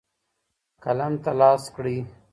قلم 0.83 1.13
ته 1.23 1.31
لاس 1.39 1.63
کړئ. 1.75 1.97